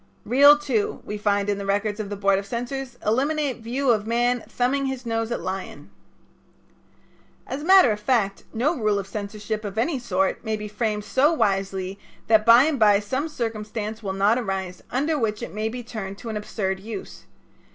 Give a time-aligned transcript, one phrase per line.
[0.25, 4.07] "Reel Two" we find in the records of the Board of Censors "eliminate view of
[4.07, 5.91] man thumbing his nose at lion."
[7.45, 11.03] As a matter of fact, no rule of censorship of any sort may be framed
[11.03, 15.69] so wisely that by and by some circumstance will not arise under which it may
[15.69, 17.25] be turned to an absurd use.